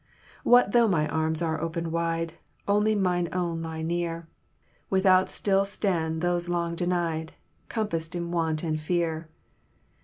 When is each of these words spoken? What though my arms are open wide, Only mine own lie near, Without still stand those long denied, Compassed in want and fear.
What 0.43 0.71
though 0.71 0.87
my 0.87 1.07
arms 1.07 1.43
are 1.43 1.61
open 1.61 1.91
wide, 1.91 2.33
Only 2.67 2.95
mine 2.95 3.29
own 3.31 3.61
lie 3.61 3.83
near, 3.83 4.27
Without 4.89 5.29
still 5.29 5.63
stand 5.63 6.21
those 6.23 6.49
long 6.49 6.73
denied, 6.73 7.33
Compassed 7.69 8.15
in 8.15 8.31
want 8.31 8.63
and 8.63 8.79
fear. 8.81 9.29